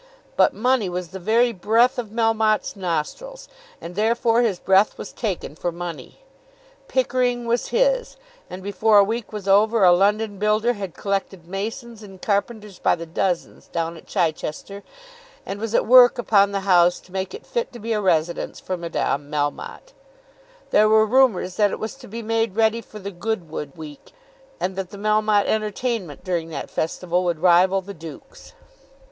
But 0.35 0.55
money 0.55 0.89
was 0.89 1.09
the 1.09 1.19
very 1.19 1.53
breath 1.53 1.99
of 1.99 2.07
Melmotte's 2.07 2.75
nostrils, 2.75 3.47
and 3.79 3.93
therefore 3.93 4.41
his 4.41 4.57
breath 4.57 4.97
was 4.97 5.11
taken 5.13 5.53
for 5.55 5.71
money. 5.71 6.21
Pickering 6.87 7.45
was 7.45 7.67
his, 7.67 8.15
and 8.49 8.63
before 8.63 8.97
a 8.97 9.03
week 9.03 9.31
was 9.31 9.47
over 9.47 9.83
a 9.83 9.91
London 9.91 10.39
builder 10.39 10.73
had 10.73 10.95
collected 10.95 11.45
masons 11.47 12.01
and 12.01 12.19
carpenters 12.19 12.79
by 12.79 12.95
the 12.95 13.05
dozen 13.05 13.61
down 13.71 13.95
at 13.95 14.07
Chichester, 14.07 14.81
and 15.45 15.59
was 15.59 15.75
at 15.75 15.85
work 15.85 16.17
upon 16.17 16.51
the 16.51 16.61
house 16.61 16.99
to 17.01 17.11
make 17.11 17.35
it 17.35 17.45
fit 17.45 17.71
to 17.71 17.77
be 17.77 17.93
a 17.93 18.01
residence 18.01 18.59
for 18.59 18.75
Madame 18.75 19.29
Melmotte. 19.29 19.93
There 20.71 20.89
were 20.89 21.05
rumours 21.05 21.57
that 21.57 21.69
it 21.69 21.77
was 21.77 21.93
to 21.97 22.07
be 22.07 22.23
made 22.23 22.55
ready 22.55 22.81
for 22.81 22.97
the 22.97 23.11
Goodwood 23.11 23.73
week, 23.77 24.13
and 24.59 24.75
that 24.77 24.89
the 24.89 24.97
Melmotte 24.97 25.45
entertainment 25.45 26.23
during 26.23 26.49
that 26.49 26.71
festival 26.71 27.23
would 27.25 27.37
rival 27.37 27.81
the 27.81 27.93
duke's. 27.93 28.53